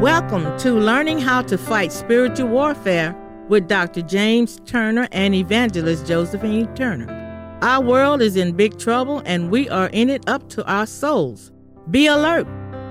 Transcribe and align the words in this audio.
Welcome 0.00 0.56
to 0.58 0.74
Learning 0.74 1.18
How 1.18 1.42
to 1.42 1.58
Fight 1.58 1.90
Spiritual 1.90 2.46
Warfare 2.46 3.16
with 3.48 3.66
Dr. 3.66 4.00
James 4.00 4.60
Turner 4.64 5.08
and 5.10 5.34
Evangelist 5.34 6.06
Josephine 6.06 6.72
Turner. 6.76 7.58
Our 7.62 7.82
world 7.82 8.22
is 8.22 8.36
in 8.36 8.52
big 8.52 8.78
trouble 8.78 9.22
and 9.26 9.50
we 9.50 9.68
are 9.68 9.88
in 9.88 10.08
it 10.08 10.22
up 10.28 10.48
to 10.50 10.64
our 10.66 10.86
souls. 10.86 11.50
Be 11.90 12.06
alert 12.06 12.46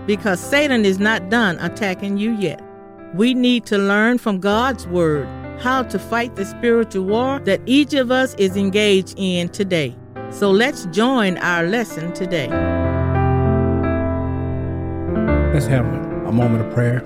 because 0.05 0.41
Satan 0.41 0.83
is 0.83 0.99
not 0.99 1.29
done 1.29 1.57
attacking 1.59 2.17
you 2.17 2.33
yet. 2.33 2.61
We 3.13 3.33
need 3.33 3.65
to 3.67 3.77
learn 3.77 4.17
from 4.17 4.41
God's 4.41 4.85
Word 4.85 5.29
how 5.61 5.83
to 5.83 5.97
fight 5.97 6.35
the 6.35 6.43
spiritual 6.43 7.05
war 7.05 7.39
that 7.45 7.61
each 7.65 7.93
of 7.93 8.11
us 8.11 8.33
is 8.33 8.57
engaged 8.57 9.13
in 9.15 9.47
today. 9.47 9.95
So 10.29 10.51
let's 10.51 10.87
join 10.87 11.37
our 11.37 11.63
lesson 11.63 12.11
today. 12.11 12.49
Let's 15.53 15.67
have 15.67 16.06
a 16.27 16.31
moment 16.31 16.67
of 16.67 16.73
prayer. 16.73 16.99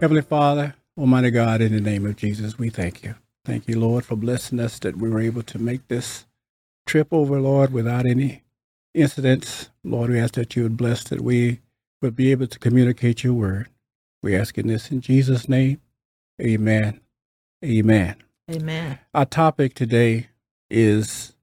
Heavenly 0.00 0.22
Father, 0.22 0.76
Almighty 0.96 1.32
God, 1.32 1.60
in 1.60 1.72
the 1.72 1.80
name 1.80 2.06
of 2.06 2.14
Jesus, 2.14 2.56
we 2.56 2.70
thank 2.70 3.02
you. 3.02 3.16
Thank 3.44 3.66
you, 3.66 3.80
Lord, 3.80 4.04
for 4.04 4.14
blessing 4.14 4.60
us 4.60 4.78
that 4.78 4.98
we 4.98 5.10
were 5.10 5.20
able 5.20 5.42
to 5.42 5.58
make 5.58 5.88
this 5.88 6.26
trip 6.86 7.08
over, 7.10 7.40
Lord, 7.40 7.72
without 7.72 8.06
any 8.06 8.44
incidents. 8.94 9.70
Lord, 9.82 10.10
we 10.10 10.20
ask 10.20 10.34
that 10.34 10.54
you 10.54 10.62
would 10.62 10.76
bless 10.76 11.02
that 11.04 11.22
we 11.22 11.60
would 12.02 12.14
be 12.14 12.30
able 12.30 12.46
to 12.46 12.58
communicate 12.60 13.24
your 13.24 13.34
word. 13.34 13.68
We 14.22 14.36
ask 14.36 14.56
in 14.56 14.68
this 14.68 14.92
in 14.92 15.00
Jesus' 15.00 15.48
name. 15.48 15.80
Amen. 16.40 17.00
Amen. 17.64 18.14
Amen. 18.48 19.00
Our 19.12 19.26
topic 19.26 19.74
today 19.74 20.28
is 20.70 21.34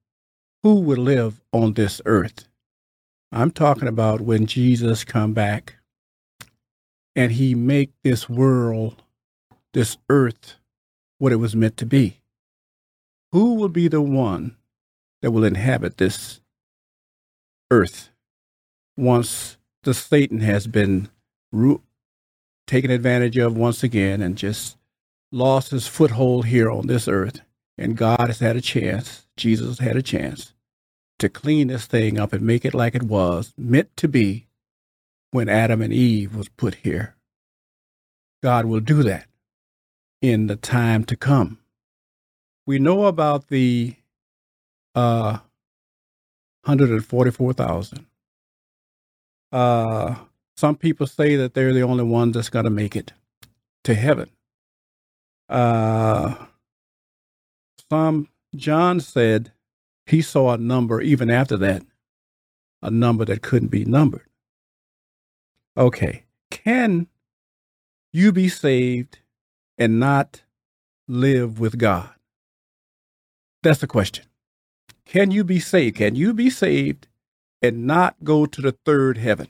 who 0.64 0.76
will 0.76 0.98
live 0.98 1.42
on 1.52 1.74
this 1.74 2.00
earth. 2.06 2.48
I'm 3.30 3.52
talking 3.52 3.90
about 3.90 4.22
when 4.22 4.46
Jesus 4.46 5.04
come 5.04 5.34
back 5.34 5.77
and 7.18 7.32
he 7.34 7.56
make 7.56 7.90
this 8.04 8.30
world, 8.30 9.02
this 9.74 9.98
earth, 10.08 10.56
what 11.18 11.34
it 11.34 11.38
was 11.38 11.56
meant 11.56 11.76
to 11.78 11.86
be. 11.86 12.22
Who 13.32 13.56
will 13.56 13.70
be 13.70 13.88
the 13.88 14.02
one 14.02 14.56
that 15.22 15.32
will 15.32 15.44
inhabit 15.44 15.98
this 15.98 16.40
earth 17.72 18.10
once 18.96 19.58
the 19.84 19.96
Satan 19.96 20.42
has 20.42 20.68
been 20.68 21.10
ru- 21.52 21.82
taken 22.68 22.92
advantage 22.92 23.38
of 23.38 23.58
once 23.58 23.84
again 23.84 24.22
and 24.22 24.38
just 24.38 24.78
lost 25.32 25.72
his 25.72 25.88
foothold 25.88 26.46
here 26.46 26.70
on 26.70 26.86
this 26.86 27.08
earth. 27.08 27.42
And 27.80 27.98
God 27.98 28.28
has 28.28 28.40
had 28.40 28.56
a 28.56 28.62
chance, 28.62 29.28
Jesus 29.36 29.80
had 29.80 29.96
a 29.96 30.04
chance 30.04 30.54
to 31.20 31.30
clean 31.30 31.68
this 31.68 31.88
thing 31.88 32.20
up 32.20 32.32
and 32.32 32.44
make 32.44 32.64
it 32.64 32.76
like 32.76 32.94
it 32.94 33.04
was 33.04 33.54
meant 33.58 33.96
to 33.98 34.08
be 34.08 34.47
when 35.38 35.50
Adam 35.50 35.84
and 35.84 35.94
Eve 35.94 36.36
was 36.36 36.50
put 36.50 36.74
here. 36.74 37.16
God 38.42 38.66
will 38.66 38.80
do 38.80 39.04
that 39.04 39.28
in 40.20 40.48
the 40.48 40.56
time 40.56 41.04
to 41.04 41.16
come. 41.16 41.60
We 42.66 42.80
know 42.80 43.06
about 43.06 43.50
the 43.50 43.94
uh, 44.96 45.38
144,000. 46.64 48.08
Uh, 49.52 50.16
some 50.56 50.76
people 50.76 51.06
say 51.06 51.36
that 51.36 51.54
they're 51.54 51.72
the 51.72 51.84
only 51.84 52.04
ones 52.04 52.34
that's 52.34 52.50
going 52.50 52.66
to 52.66 52.72
make 52.72 52.96
it 52.96 53.14
to 53.84 53.94
heaven. 53.94 54.32
Uh, 55.48 56.48
some, 57.92 58.28
John 58.56 59.00
said 59.00 59.52
he 60.08 60.24
saw 60.24 60.56
a 60.56 60.58
number 60.58 61.00
even 61.00 61.30
after 61.30 61.58
that, 61.58 61.84
a 62.82 62.90
number 62.90 63.24
that 63.26 63.44
couldn't 63.44 63.68
be 63.70 63.86
numbered. 63.86 64.27
Okay, 65.78 66.24
can 66.50 67.06
you 68.12 68.32
be 68.32 68.50
saved 68.50 69.20
and 69.78 70.00
not 70.00 70.42
live 71.08 71.60
with 71.60 71.78
God? 71.78 72.10
That's 73.62 73.80
the 73.80 73.88
question. 73.88 74.26
Can 75.06 75.30
you 75.30 75.44
be 75.44 75.60
saved? 75.60 75.98
Can 75.98 76.16
you 76.16 76.34
be 76.34 76.50
saved 76.50 77.08
and 77.62 77.86
not 77.86 78.16
go 78.24 78.48
to 78.48 78.62
the 78.62 78.72
third 78.72 79.20
heaven? 79.20 79.50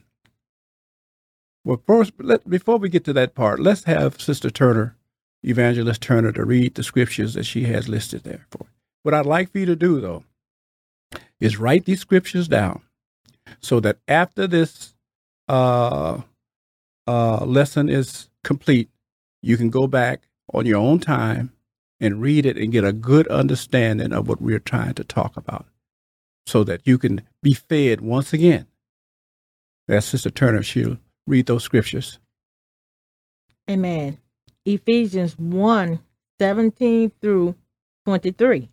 Well, 1.64 1.82
first, 1.88 2.12
let, 2.20 2.50
before 2.50 2.78
we 2.78 2.90
get 2.90 3.06
to 3.06 3.14
that 3.14 3.34
part, 3.34 3.62
let's 3.62 3.86
have 3.86 4.20
Sister 4.20 4.50
Turner, 4.50 4.98
Evangelist 5.44 6.02
Turner, 6.02 6.34
to 6.34 6.44
read 6.44 6.76
the 6.76 6.84
scriptures 6.84 7.36
that 7.36 7.46
she 7.46 7.64
has 7.64 7.88
listed 7.88 8.24
there 8.24 8.46
for. 8.52 8.68
What 9.04 9.14
I'd 9.14 9.26
like 9.26 9.52
for 9.52 9.60
you 9.60 9.66
to 9.66 9.76
do, 9.78 10.02
though, 10.02 10.26
is 11.40 11.58
write 11.58 11.86
these 11.86 12.02
scriptures 12.02 12.50
down 12.50 12.82
so 13.62 13.80
that 13.80 14.00
after 14.10 14.46
this 14.46 14.94
uh, 15.48 16.22
uh, 17.08 17.46
lesson 17.46 17.90
is 17.90 18.30
complete, 18.44 18.90
you 19.42 19.58
can 19.58 19.70
go 19.70 19.88
back 19.88 20.28
on 20.54 20.66
your 20.66 20.78
own 20.78 21.00
time 21.00 21.52
and 22.00 22.22
read 22.22 22.46
it 22.46 22.58
and 22.58 22.72
get 22.72 22.84
a 22.84 22.94
good 22.94 23.28
understanding 23.28 24.14
of 24.14 24.28
what 24.28 24.42
we're 24.42 24.60
trying 24.60 24.94
to 24.94 25.04
talk 25.04 25.36
about 25.38 25.66
so 26.46 26.64
that 26.64 26.82
you 26.86 26.98
can 26.98 27.22
be 27.42 27.54
fed 27.54 28.02
once 28.02 28.34
again. 28.34 28.68
That's 29.88 30.06
Sister 30.06 30.30
Turner. 30.30 30.64
She'll 30.64 30.98
read 31.26 31.46
those 31.46 31.64
scriptures. 31.64 32.20
Amen. 33.70 34.18
Ephesians 34.66 35.38
1 35.38 36.00
17 36.40 37.12
through 37.22 37.56
23. 38.06 38.70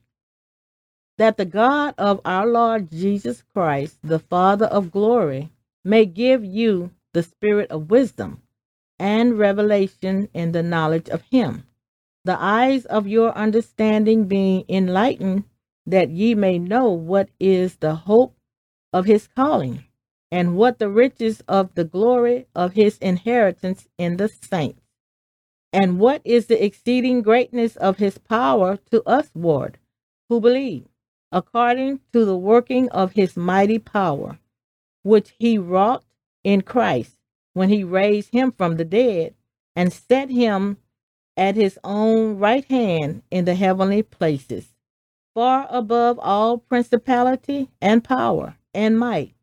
That 1.16 1.36
the 1.36 1.44
God 1.44 1.94
of 1.96 2.20
our 2.24 2.46
Lord 2.46 2.90
Jesus 2.90 3.42
Christ, 3.54 3.98
the 4.02 4.18
Father 4.18 4.66
of 4.66 4.90
glory, 4.90 5.50
may 5.84 6.06
give 6.06 6.44
you 6.44 6.90
the 7.12 7.22
spirit 7.22 7.70
of 7.70 7.90
wisdom 7.90 8.42
and 8.98 9.38
revelation 9.38 10.28
in 10.34 10.52
the 10.52 10.62
knowledge 10.62 11.08
of 11.08 11.22
Him. 11.30 11.64
The 12.24 12.40
eyes 12.42 12.86
of 12.86 13.06
your 13.06 13.36
understanding 13.36 14.24
being 14.24 14.64
enlightened, 14.68 15.44
that 15.86 16.10
ye 16.10 16.34
may 16.34 16.58
know 16.58 16.90
what 16.90 17.28
is 17.38 17.76
the 17.76 17.94
hope 17.94 18.34
of 18.94 19.04
his 19.04 19.26
calling, 19.26 19.84
and 20.30 20.56
what 20.56 20.78
the 20.78 20.88
riches 20.88 21.42
of 21.46 21.74
the 21.74 21.84
glory 21.84 22.46
of 22.54 22.72
his 22.72 22.96
inheritance 22.98 23.88
in 23.98 24.16
the 24.16 24.28
saints, 24.28 24.80
and 25.72 25.98
what 25.98 26.22
is 26.24 26.46
the 26.46 26.64
exceeding 26.64 27.20
greatness 27.20 27.76
of 27.76 27.98
his 27.98 28.16
power 28.16 28.78
to 28.90 29.02
us, 29.02 29.30
ward, 29.34 29.78
who 30.30 30.40
believe, 30.40 30.86
according 31.30 32.00
to 32.12 32.24
the 32.24 32.36
working 32.36 32.88
of 32.90 33.12
his 33.12 33.36
mighty 33.36 33.78
power, 33.78 34.38
which 35.04 35.34
he 35.38 35.58
wrought 35.58 36.04
in 36.44 36.62
Christ 36.62 37.16
when 37.54 37.70
he 37.70 37.84
raised 37.84 38.32
him 38.32 38.52
from 38.52 38.78
the 38.78 38.86
dead 38.86 39.34
and 39.76 39.92
set 39.92 40.30
him 40.30 40.78
at 41.36 41.56
his 41.56 41.78
own 41.84 42.38
right 42.38 42.66
hand 42.66 43.22
in 43.30 43.46
the 43.46 43.56
heavenly 43.56 44.02
places, 44.04 44.74
far 45.34 45.68
above 45.70 46.18
all 46.20 46.58
principality 46.58 47.70
and 47.82 48.04
power 48.04 48.56
and 48.74 48.98
might 48.98 49.34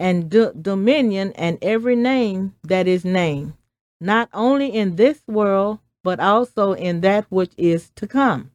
and 0.00 0.30
do- 0.30 0.52
dominion 0.60 1.32
and 1.34 1.58
every 1.62 1.96
name 1.96 2.54
that 2.64 2.88
is 2.88 3.04
named, 3.04 3.54
not 4.00 4.30
only 4.34 4.68
in 4.74 4.96
this 4.96 5.22
world, 5.28 5.80
but 6.04 6.20
also 6.20 6.74
in 6.74 7.02
that 7.02 7.26
which 7.30 7.52
is 7.58 7.90
to 7.96 8.06
come, 8.08 8.52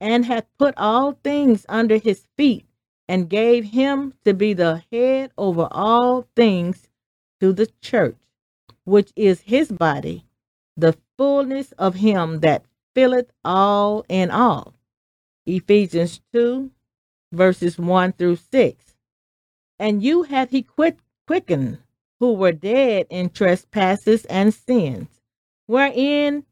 and 0.00 0.26
hath 0.26 0.46
put 0.58 0.74
all 0.78 1.14
things 1.24 1.66
under 1.68 1.98
his 1.98 2.26
feet, 2.36 2.66
and 3.10 3.28
gave 3.28 3.64
him 3.64 4.14
to 4.24 4.32
be 4.32 4.52
the 4.52 4.84
head 4.92 5.32
over 5.36 5.66
all 5.72 6.28
things 6.36 6.86
to 7.40 7.52
the 7.52 7.66
church, 7.80 8.14
which 8.84 9.12
is 9.16 9.40
his 9.40 9.72
body, 9.72 10.24
the 10.76 10.96
fullness 11.18 11.72
of 11.72 11.96
him 11.96 12.38
that 12.38 12.64
filleth 12.94 13.32
all 13.44 14.06
in 14.08 14.30
all. 14.30 14.74
Ephesians 15.44 16.20
2, 16.32 16.70
verses 17.32 17.80
1 17.80 18.12
through 18.12 18.36
6. 18.36 18.94
And 19.80 20.04
you 20.04 20.22
hath 20.22 20.50
he 20.50 20.62
quit, 20.62 21.00
quickened, 21.26 21.78
who 22.20 22.34
were 22.34 22.52
dead 22.52 23.08
in 23.10 23.30
trespasses 23.30 24.24
and 24.26 24.54
sins, 24.54 25.08
wherein 25.66 26.44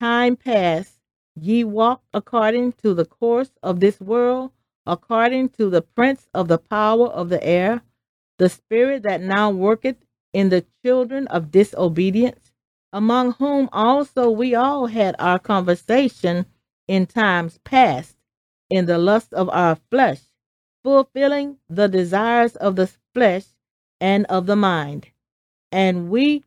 time 0.00 0.36
past 0.36 1.00
ye 1.34 1.64
walked 1.64 2.06
according 2.14 2.70
to 2.84 2.94
the 2.94 3.04
course 3.04 3.50
of 3.64 3.80
this 3.80 4.00
world, 4.00 4.52
according 4.88 5.50
to 5.50 5.70
the 5.70 5.82
prince 5.82 6.28
of 6.34 6.48
the 6.48 6.58
power 6.58 7.08
of 7.08 7.28
the 7.28 7.44
air, 7.44 7.82
the 8.38 8.48
spirit 8.48 9.04
that 9.04 9.20
now 9.22 9.50
worketh 9.50 9.96
in 10.32 10.48
the 10.48 10.64
children 10.84 11.28
of 11.28 11.52
disobedience 11.52 12.52
among 12.92 13.32
whom 13.34 13.68
also 13.72 14.30
we 14.30 14.54
all 14.54 14.86
had 14.86 15.14
our 15.18 15.38
conversation 15.38 16.46
in 16.86 17.06
times 17.06 17.58
past 17.64 18.16
in 18.70 18.86
the 18.86 18.98
lust 18.98 19.32
of 19.34 19.48
our 19.50 19.76
flesh, 19.90 20.20
fulfilling 20.82 21.58
the 21.68 21.88
desires 21.88 22.56
of 22.56 22.76
the 22.76 22.90
flesh 23.14 23.44
and 24.00 24.24
of 24.26 24.46
the 24.46 24.56
mind. 24.56 25.08
And 25.70 26.10
we 26.10 26.44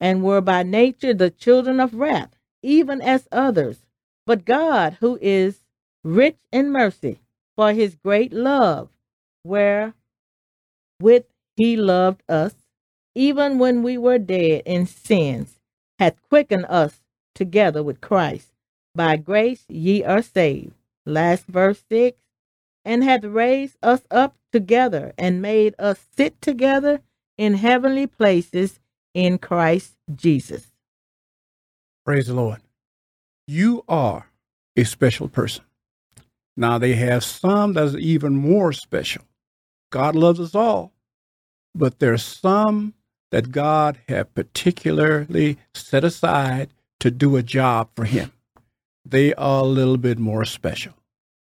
and 0.00 0.22
were 0.22 0.40
by 0.40 0.62
nature 0.62 1.14
the 1.14 1.30
children 1.30 1.80
of 1.80 1.94
wrath, 1.94 2.36
even 2.62 3.00
as 3.02 3.26
others. 3.32 3.80
But 4.26 4.44
God, 4.44 4.98
who 5.00 5.18
is 5.20 5.64
rich 6.04 6.38
in 6.52 6.70
mercy, 6.70 7.20
for 7.58 7.72
his 7.72 7.96
great 7.96 8.32
love, 8.32 8.88
wherewith 9.42 9.92
he 11.56 11.76
loved 11.76 12.22
us, 12.28 12.54
even 13.16 13.58
when 13.58 13.82
we 13.82 13.98
were 13.98 14.16
dead 14.16 14.62
in 14.64 14.86
sins, 14.86 15.58
hath 15.98 16.22
quickened 16.28 16.66
us 16.68 17.00
together 17.34 17.82
with 17.82 18.00
Christ. 18.00 18.52
By 18.94 19.16
grace 19.16 19.64
ye 19.68 20.04
are 20.04 20.22
saved. 20.22 20.74
Last 21.04 21.46
verse 21.46 21.82
6 21.90 22.16
and 22.84 23.02
hath 23.02 23.24
raised 23.24 23.76
us 23.82 24.02
up 24.08 24.36
together 24.52 25.12
and 25.18 25.42
made 25.42 25.74
us 25.80 26.06
sit 26.16 26.40
together 26.40 27.00
in 27.36 27.54
heavenly 27.54 28.06
places 28.06 28.78
in 29.14 29.36
Christ 29.36 29.96
Jesus. 30.14 30.68
Praise 32.06 32.28
the 32.28 32.34
Lord. 32.34 32.60
You 33.48 33.82
are 33.88 34.30
a 34.76 34.84
special 34.84 35.28
person. 35.28 35.64
Now, 36.58 36.76
they 36.76 36.94
have 36.94 37.22
some 37.22 37.74
that's 37.74 37.94
even 37.94 38.36
more 38.36 38.72
special. 38.72 39.22
God 39.90 40.16
loves 40.16 40.40
us 40.40 40.56
all, 40.56 40.92
but 41.72 42.00
there's 42.00 42.24
some 42.24 42.94
that 43.30 43.52
God 43.52 44.00
have 44.08 44.34
particularly 44.34 45.56
set 45.72 46.02
aside 46.02 46.70
to 46.98 47.12
do 47.12 47.36
a 47.36 47.44
job 47.44 47.90
for 47.94 48.06
Him. 48.06 48.32
They 49.04 49.32
are 49.34 49.60
a 49.60 49.66
little 49.66 49.98
bit 49.98 50.18
more 50.18 50.44
special. 50.44 50.94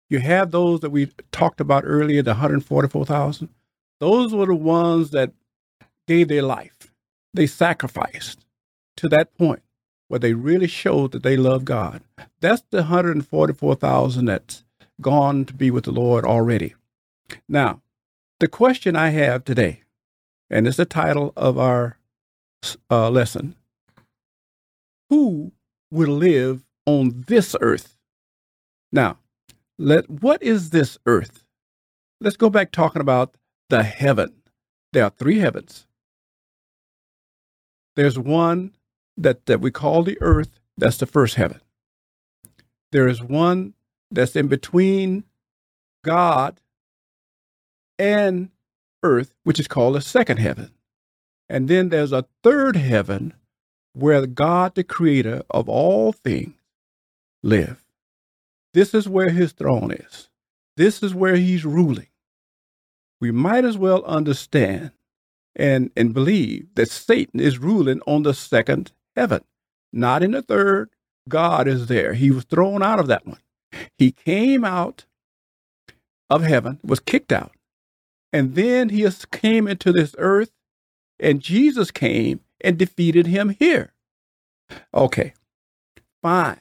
You 0.09 0.19
have 0.19 0.51
those 0.51 0.79
that 0.79 0.91
we 0.91 1.11
talked 1.33 1.59
about 1.59 1.83
earlier, 1.85 2.21
the 2.21 2.31
144,000. 2.31 3.49
Those 3.99 4.33
were 4.33 4.45
the 4.45 4.55
ones 4.55 5.09
that 5.09 5.33
gave 6.07 6.29
their 6.29 6.43
life. 6.43 6.93
They 7.33 7.47
sacrificed 7.47 8.45
to 8.95 9.09
that 9.09 9.37
point 9.37 9.63
where 10.07 10.19
they 10.19 10.33
really 10.33 10.67
showed 10.67 11.11
that 11.11 11.23
they 11.23 11.35
love 11.35 11.65
God. 11.65 12.01
That's 12.39 12.63
the 12.71 12.77
144,000 12.77 14.25
that's 14.25 14.63
gone 15.03 15.45
to 15.45 15.53
be 15.53 15.69
with 15.69 15.83
the 15.83 15.91
Lord 15.91 16.25
already. 16.25 16.73
Now, 17.47 17.81
the 18.39 18.47
question 18.47 18.95
I 18.95 19.09
have 19.09 19.45
today, 19.45 19.81
and 20.49 20.67
it's 20.67 20.77
the 20.77 20.85
title 20.85 21.33
of 21.37 21.57
our 21.57 21.97
uh, 22.89 23.09
lesson 23.09 23.55
Who 25.09 25.51
will 25.91 26.13
live 26.13 26.63
on 26.85 27.25
this 27.27 27.55
earth? 27.61 27.95
Now, 28.91 29.19
let 29.77 30.09
what 30.09 30.41
is 30.41 30.71
this 30.71 30.97
earth? 31.05 31.43
Let's 32.19 32.37
go 32.37 32.49
back 32.49 32.71
talking 32.71 33.01
about 33.01 33.35
the 33.69 33.83
heaven. 33.83 34.33
There 34.93 35.03
are 35.03 35.09
three 35.09 35.39
heavens. 35.39 35.87
There's 37.95 38.17
one 38.17 38.73
that, 39.17 39.45
that 39.45 39.61
we 39.61 39.71
call 39.71 40.03
the 40.03 40.17
earth, 40.21 40.59
that's 40.77 40.97
the 40.97 41.05
first 41.05 41.35
heaven. 41.35 41.61
There 42.91 43.07
is 43.07 43.21
one 43.21 43.73
that's 44.13 44.35
in 44.35 44.47
between 44.47 45.23
God 46.03 46.59
and 47.97 48.49
earth, 49.03 49.33
which 49.43 49.59
is 49.59 49.67
called 49.67 49.95
a 49.95 50.01
second 50.01 50.37
heaven. 50.37 50.71
And 51.49 51.67
then 51.67 51.89
there's 51.89 52.11
a 52.11 52.25
third 52.43 52.75
heaven 52.75 53.33
where 53.93 54.25
God, 54.25 54.75
the 54.75 54.83
creator 54.83 55.43
of 55.49 55.69
all 55.69 56.11
things, 56.11 56.55
live. 57.43 57.83
This 58.73 58.93
is 58.93 59.07
where 59.07 59.29
his 59.29 59.51
throne 59.51 59.91
is. 59.91 60.29
This 60.77 61.03
is 61.03 61.13
where 61.13 61.35
he's 61.35 61.65
ruling. 61.65 62.07
We 63.21 63.31
might 63.31 63.65
as 63.65 63.77
well 63.77 64.03
understand 64.05 64.91
and, 65.55 65.91
and 65.95 66.13
believe 66.13 66.67
that 66.75 66.89
Satan 66.89 67.39
is 67.39 67.59
ruling 67.59 68.01
on 68.07 68.23
the 68.23 68.33
second 68.33 68.91
heaven, 69.15 69.43
not 69.91 70.23
in 70.23 70.31
the 70.31 70.41
third. 70.41 70.89
God 71.29 71.67
is 71.67 71.87
there. 71.87 72.13
He 72.13 72.31
was 72.31 72.45
thrown 72.45 72.81
out 72.81 72.99
of 72.99 73.07
that 73.07 73.27
one. 73.27 73.39
He 73.97 74.11
came 74.11 74.65
out 74.65 75.05
of 76.29 76.43
heaven, 76.43 76.79
was 76.83 76.99
kicked 76.99 77.31
out, 77.31 77.51
and 78.33 78.55
then 78.55 78.89
he 78.89 79.07
came 79.31 79.67
into 79.67 79.91
this 79.91 80.15
earth, 80.17 80.51
and 81.19 81.41
Jesus 81.41 81.91
came 81.91 82.41
and 82.61 82.77
defeated 82.77 83.27
him 83.27 83.49
here. 83.49 83.93
Okay, 84.93 85.33
fine. 86.21 86.59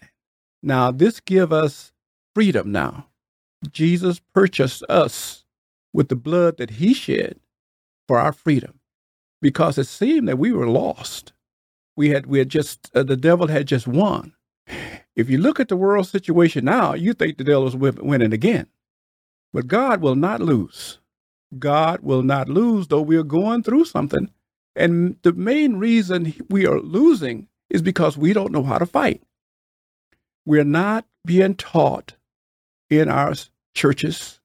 Now 0.62 0.90
this 0.90 1.20
give 1.20 1.52
us 1.52 1.92
freedom 2.34 2.72
now. 2.72 3.08
Jesus 3.70 4.20
purchased 4.34 4.82
us 4.88 5.44
with 5.92 6.08
the 6.08 6.16
blood 6.16 6.56
that 6.58 6.70
he 6.70 6.94
shed 6.94 7.38
for 8.08 8.18
our 8.18 8.32
freedom 8.32 8.80
because 9.40 9.78
it 9.78 9.86
seemed 9.86 10.28
that 10.28 10.38
we 10.38 10.52
were 10.52 10.68
lost. 10.68 11.32
We 11.96 12.10
had, 12.10 12.26
we 12.26 12.38
had 12.38 12.48
just, 12.48 12.90
uh, 12.94 13.02
the 13.04 13.16
devil 13.16 13.48
had 13.48 13.66
just 13.66 13.86
won. 13.86 14.34
If 15.16 15.28
you 15.28 15.38
look 15.38 15.60
at 15.60 15.68
the 15.68 15.76
world 15.76 16.06
situation 16.06 16.64
now, 16.64 16.94
you 16.94 17.12
think 17.12 17.36
the 17.36 17.44
devil 17.44 17.66
is 17.66 17.76
winning 17.76 18.32
again. 18.32 18.66
But 19.52 19.66
God 19.66 20.00
will 20.00 20.14
not 20.14 20.40
lose. 20.40 20.98
God 21.58 22.00
will 22.00 22.22
not 22.22 22.48
lose, 22.48 22.88
though 22.88 23.02
we 23.02 23.16
are 23.16 23.22
going 23.22 23.62
through 23.62 23.84
something. 23.84 24.30
And 24.74 25.16
the 25.22 25.34
main 25.34 25.76
reason 25.76 26.34
we 26.48 26.66
are 26.66 26.80
losing 26.80 27.48
is 27.68 27.82
because 27.82 28.16
we 28.16 28.32
don't 28.32 28.52
know 28.52 28.62
how 28.62 28.78
to 28.78 28.86
fight. 28.86 29.22
We're 30.46 30.64
not 30.64 31.06
being 31.26 31.54
taught 31.54 32.14
in 32.88 33.08
our 33.08 33.34
churches, 33.74 34.40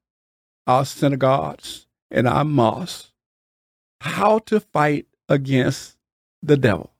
our 0.68 0.86
synagogues, 0.86 1.88
and 2.12 2.28
our 2.28 2.44
mosques 2.44 3.12
how 4.02 4.40
to 4.40 4.60
fight 4.60 5.08
against 5.28 5.98
the 6.44 6.58
devil. 6.58 6.92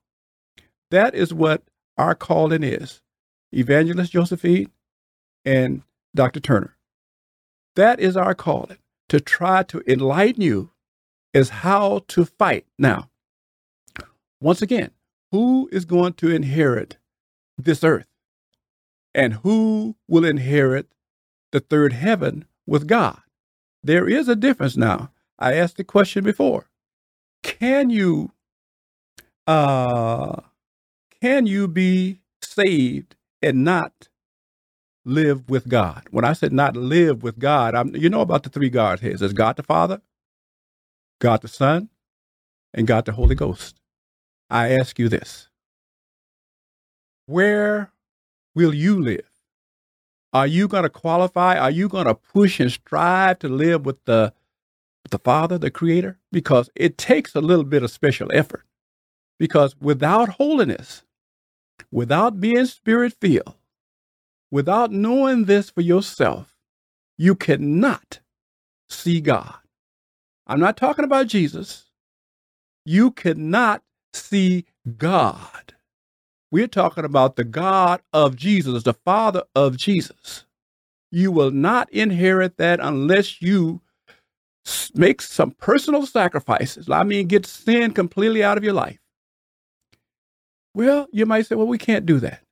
That 0.92 1.16
is 1.16 1.34
what 1.34 1.64
our 1.98 2.16
calling 2.16 2.64
is. 2.64 3.02
Evangelist 3.54 4.12
Josephine 4.12 4.72
and 5.46 5.84
Dr. 6.16 6.40
Turner. 6.40 6.78
That 7.76 8.00
is 8.00 8.18
our 8.18 8.36
calling 8.36 8.78
to 9.10 9.20
try 9.20 9.64
to 9.64 9.84
enlighten 9.88 10.42
you 10.42 10.72
as 11.34 11.50
how 11.50 12.04
to 12.10 12.26
fight. 12.26 12.66
Now, 12.78 13.10
once 14.42 14.62
again, 14.62 14.92
who 15.32 15.70
is 15.72 15.86
going 15.86 16.14
to 16.14 16.32
inherit 16.32 16.98
this 17.58 17.84
earth? 17.84 18.08
And 19.16 19.36
who 19.36 19.96
will 20.08 20.26
inherit 20.26 20.88
the 21.52 21.60
third 21.60 21.94
heaven 21.94 22.46
with 22.68 22.88
God? 22.88 23.20
There 23.84 24.08
is 24.08 24.28
a 24.28 24.36
difference 24.36 24.78
now. 24.78 25.12
I 25.40 25.54
asked 25.56 25.78
the 25.78 25.84
question 25.84 26.24
before. 26.24 26.70
Can 27.44 27.90
you 27.90 28.32
uh 29.48 30.42
can 31.22 31.48
you 31.48 31.68
be 31.68 32.22
saved 32.44 33.17
and 33.42 33.64
not 33.64 34.08
live 35.06 35.50
with 35.50 35.68
God? 35.70 36.08
When 36.12 36.26
I 36.26 36.34
said 36.34 36.54
not 36.54 36.76
live 36.76 37.24
with 37.24 37.40
God, 37.40 37.76
I'm 37.76 37.96
you 37.96 38.10
know 38.10 38.22
about 38.22 38.44
the 38.44 38.50
three 38.50 38.70
Godheads. 38.70 39.20
There's 39.20 39.34
God 39.34 39.56
the 39.56 39.64
Father, 39.64 40.02
God 41.20 41.42
the 41.42 41.48
Son, 41.48 41.90
and 42.74 42.88
God 42.88 43.06
the 43.06 43.14
Holy 43.14 43.36
Ghost. 43.36 43.80
I 44.50 44.70
ask 44.70 44.98
you 45.00 45.10
this. 45.10 45.50
Where 47.26 47.92
will 48.56 48.74
you 48.74 49.02
live? 49.02 49.30
Are 50.34 50.48
you 50.48 50.68
going 50.68 50.84
to 50.84 50.90
qualify? 50.90 51.58
Are 51.58 51.72
you 51.72 51.90
going 51.90 52.06
to 52.06 52.16
push 52.16 52.60
and 52.60 52.72
strive 52.72 53.40
to 53.40 53.50
live 53.50 53.86
with 53.86 54.04
the 54.06 54.34
the 55.10 55.20
Father, 55.20 55.58
the 55.58 55.72
Creator? 55.72 56.20
Because 56.32 56.70
it 56.76 56.98
takes 56.98 57.36
a 57.36 57.42
little 57.42 57.64
bit 57.64 57.84
of 57.84 57.92
special 57.92 58.30
effort. 58.34 58.64
Because 59.40 59.76
without 59.80 60.30
holiness, 60.30 61.04
without 61.92 62.40
being 62.40 62.66
spirit 62.66 63.14
filled, 63.20 63.56
without 64.52 64.92
knowing 64.92 65.46
this 65.46 65.70
for 65.70 65.82
yourself, 65.82 66.56
you 67.18 67.36
cannot 67.36 68.20
see 68.90 69.22
God. 69.22 69.56
I'm 70.46 70.60
not 70.60 70.78
talking 70.78 71.06
about 71.06 71.28
Jesus. 71.28 71.86
You 72.86 73.12
cannot 73.12 73.84
see 74.14 74.66
God. 74.98 75.74
We're 76.52 76.68
talking 76.68 77.04
about 77.04 77.36
the 77.36 77.44
God 77.44 78.02
of 78.14 78.36
Jesus, 78.38 78.84
the 78.84 78.94
Father 78.94 79.44
of 79.54 79.76
Jesus. 79.76 80.46
You 81.12 81.32
will 81.32 81.52
not 81.52 81.92
inherit 81.92 82.58
that 82.58 82.80
unless 82.82 83.42
you 83.42 83.82
make 84.96 85.22
some 85.22 85.52
personal 85.52 86.06
sacrifices. 86.06 86.90
I 86.90 87.04
mean, 87.04 87.28
get 87.28 87.46
sin 87.46 87.92
completely 87.92 88.44
out 88.44 88.58
of 88.58 88.64
your 88.64 88.74
life. 88.74 89.00
Well, 90.78 91.08
you 91.12 91.26
might 91.26 91.48
say, 91.48 91.56
well, 91.56 91.66
we 91.66 91.80
can't 91.80 92.06
do 92.06 92.20
that 92.20 92.44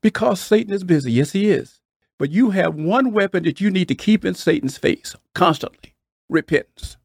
because 0.00 0.40
Satan 0.40 0.72
is 0.72 0.82
busy. 0.82 1.12
Yes, 1.12 1.32
he 1.32 1.50
is. 1.50 1.78
But 2.18 2.30
you 2.30 2.48
have 2.48 2.74
one 2.74 3.12
weapon 3.12 3.42
that 3.44 3.60
you 3.60 3.70
need 3.70 3.88
to 3.88 3.94
keep 3.94 4.24
in 4.24 4.32
Satan's 4.32 4.78
face 4.78 5.14
constantly 5.34 5.94
repentance. 6.30 6.96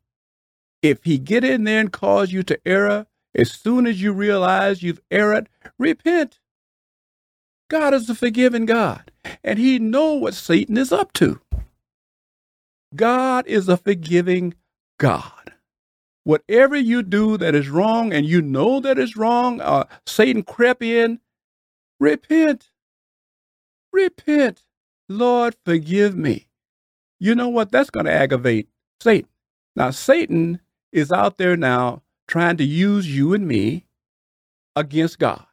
If 0.81 1.03
he 1.03 1.17
get 1.17 1.43
in 1.43 1.65
there 1.65 1.81
and 1.81 1.91
cause 1.91 2.31
you 2.31 2.41
to 2.43 2.57
err, 2.65 3.07
as 3.35 3.51
soon 3.51 3.85
as 3.85 4.01
you 4.01 4.13
realize 4.13 4.81
you've 4.81 5.01
erred, 5.11 5.49
repent. 5.77 6.39
God 7.69 7.93
is 7.93 8.09
a 8.09 8.15
forgiving 8.15 8.65
God, 8.65 9.11
and 9.43 9.59
he 9.59 9.77
know 9.77 10.13
what 10.13 10.35
Satan 10.35 10.77
is 10.77 10.93
up 10.93 11.11
to. 11.13 11.41
God 12.95 13.45
is 13.45 13.67
a 13.67 13.75
forgiving 13.75 14.53
God. 14.97 15.51
Whatever 16.25 16.75
you 16.77 17.03
do 17.03 17.37
that 17.37 17.55
is 17.55 17.69
wrong 17.69 18.13
and 18.13 18.25
you 18.25 18.41
know 18.41 18.79
that 18.81 18.99
is 18.99 19.17
wrong, 19.17 19.61
uh, 19.61 19.85
Satan 20.05 20.43
crept 20.43 20.83
in, 20.83 21.19
repent. 21.99 22.71
Repent. 23.93 24.63
Lord, 25.09 25.55
forgive 25.65 26.17
me. 26.17 26.47
You 27.19 27.35
know 27.35 27.49
what? 27.49 27.71
That's 27.71 27.89
going 27.91 28.07
to 28.07 28.13
aggravate 28.13 28.69
Satan. 29.01 29.29
Now, 29.75 29.91
Satan 29.91 30.61
is 30.91 31.11
out 31.11 31.37
there 31.37 31.57
now 31.57 32.03
trying 32.27 32.57
to 32.57 32.65
use 32.65 33.15
you 33.15 33.33
and 33.33 33.47
me 33.47 33.85
against 34.75 35.19
God. 35.19 35.45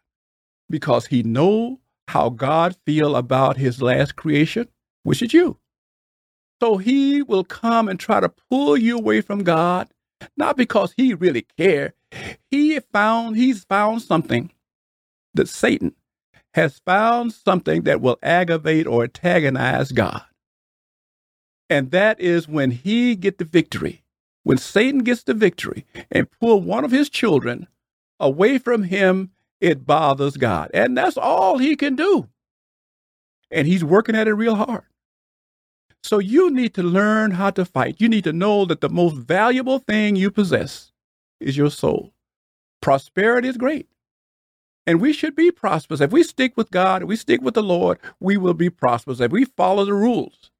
because 0.71 1.09
he 1.09 1.25
know 1.25 1.81
how 2.09 2.31
God 2.31 2.77
feel 2.87 3.17
about 3.17 3.59
his 3.59 3.83
last 3.83 4.17
creation, 4.17 4.69
which 5.05 5.23
is 5.23 5.35
you. 5.35 5.59
So 6.63 6.79
he 6.79 7.23
will 7.23 7.45
come 7.45 7.89
and 7.89 8.01
try 8.01 8.21
to 8.21 8.31
pull 8.51 8.77
you 8.77 8.99
away 8.99 9.21
from 9.23 9.45
God, 9.45 9.89
not 10.37 10.57
because 10.57 10.95
he 10.97 11.15
really 11.15 11.47
care. 11.57 11.95
He 12.51 12.79
found 12.81 13.37
he's 13.37 13.65
found 13.65 14.03
something 14.03 14.51
that 15.35 15.49
Satan 15.49 15.95
has 16.55 16.81
found 16.85 17.33
something 17.33 17.83
that 17.83 18.01
will 18.01 18.19
aggravate 18.23 18.87
or 18.87 19.05
antagonize 19.05 19.93
God. 19.93 20.23
And 21.71 21.91
that 21.91 22.19
is 22.21 22.49
when 22.49 22.71
he 22.71 23.15
get 23.15 23.39
the 23.39 23.45
victory. 23.45 24.03
When 24.43 24.59
Satan 24.59 25.01
gets 25.01 25.25
the 25.25 25.35
victory 25.35 25.85
and 26.11 26.31
pull 26.41 26.63
one 26.63 26.85
of 26.85 26.91
his 26.91 27.11
children 27.11 27.69
away 28.19 28.59
from 28.59 28.85
him, 28.85 29.31
it 29.61 29.87
bothers 29.87 30.37
God. 30.37 30.71
And 30.73 30.97
that's 30.97 31.19
all 31.19 31.59
he 31.59 31.77
can 31.77 31.97
do. 31.97 32.29
And 33.51 33.67
he's 33.67 33.85
working 33.85 34.17
at 34.17 34.29
it 34.29 34.35
real 34.35 34.55
hard. 34.55 34.85
So 36.03 36.19
you 36.19 36.51
need 36.51 36.75
to 36.75 36.83
learn 36.83 37.33
how 37.33 37.51
to 37.51 37.65
fight. 37.65 38.01
You 38.01 38.09
need 38.09 38.25
to 38.25 38.33
know 38.33 38.65
that 38.65 38.81
the 38.81 38.89
most 38.89 39.17
valuable 39.17 39.79
thing 39.79 40.17
you 40.17 40.31
possess 40.31 40.93
is 41.41 41.57
your 41.57 41.71
soul. 41.71 42.13
Prosperity 42.81 43.49
is 43.49 43.57
great. 43.57 43.89
And 44.87 45.01
we 45.01 45.13
should 45.13 45.37
be 45.37 45.51
prosperous. 45.51 46.01
If 46.01 46.13
we 46.13 46.23
stick 46.23 46.57
with 46.57 46.71
God, 46.71 47.03
if 47.03 47.09
we 47.09 47.17
stick 47.17 47.43
with 47.43 47.55
the 47.55 47.63
Lord, 47.63 47.99
we 48.21 48.37
will 48.37 48.55
be 48.55 48.71
prosperous. 48.71 49.21
If 49.21 49.33
we 49.33 49.45
follow 49.45 49.85
the 49.85 49.93
rules, 49.93 50.51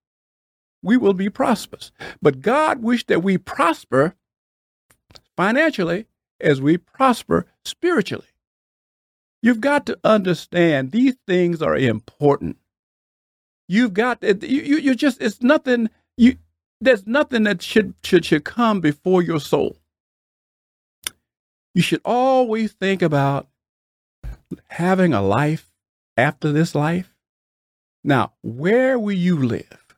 we 0.83 0.97
will 0.97 1.15
be 1.15 1.31
prosperous. 1.31 1.93
But 2.21 2.43
God 2.43 2.83
wished 2.83 3.09
that 3.09 3.23
we 3.23 3.39
prosper 3.39 4.15
financially 5.37 6.07
as 6.41 6.61
we 6.61 6.77
prosper 6.77 7.47
spiritually. 7.65 8.27
You've 9.41 9.61
got 9.61 9.87
to 9.87 9.99
understand 10.05 10.91
these 10.91 11.17
things 11.27 11.63
are 11.63 11.77
important. 11.77 12.59
You've 13.69 13.95
got 13.95 14.25
eh, 14.25 14.35
you, 14.43 14.63
you 14.63 14.77
you 14.79 14.95
just 14.95 15.21
it's 15.21 15.43
nothing 15.43 15.91
you 16.17 16.37
there's 16.81 17.07
nothing 17.07 17.45
that 17.45 17.63
should 17.63 17.95
should 18.03 18.25
should 18.25 18.45
come 18.45 18.81
before 18.81 19.23
your 19.23 19.41
soul. 19.41 19.77
You 21.75 21.83
should 21.83 22.01
always 22.05 22.73
think 22.73 23.03
about 23.03 23.49
having 24.69 25.13
a 25.13 25.23
life 25.23 25.71
after 26.17 26.51
this 26.51 26.75
life. 26.75 27.15
Now, 28.03 28.33
where 28.43 28.99
will 28.99 29.13
you 29.13 29.37
live? 29.37 29.97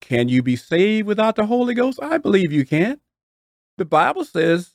Can 0.00 0.28
you 0.28 0.42
be 0.42 0.56
saved 0.56 1.06
without 1.06 1.36
the 1.36 1.46
Holy 1.46 1.74
Ghost? 1.74 1.98
I 2.02 2.18
believe 2.18 2.52
you 2.52 2.64
can. 2.66 3.00
The 3.76 3.84
Bible 3.84 4.24
says, 4.24 4.74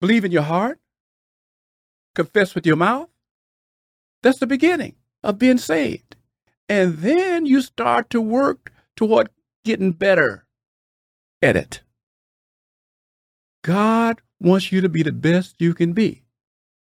believe 0.00 0.24
in 0.24 0.32
your 0.32 0.42
heart, 0.42 0.80
confess 2.14 2.54
with 2.54 2.66
your 2.66 2.76
mouth. 2.76 3.08
That's 4.22 4.38
the 4.38 4.46
beginning 4.46 4.96
of 5.22 5.38
being 5.38 5.58
saved. 5.58 6.16
And 6.68 6.98
then 6.98 7.46
you 7.46 7.60
start 7.60 8.10
to 8.10 8.20
work 8.20 8.72
toward 8.96 9.28
getting 9.64 9.92
better 9.92 10.46
at 11.42 11.56
it. 11.56 11.82
God 13.62 14.20
wants 14.40 14.72
you 14.72 14.80
to 14.80 14.88
be 14.88 15.02
the 15.02 15.12
best 15.12 15.56
you 15.58 15.74
can 15.74 15.92
be. 15.92 16.22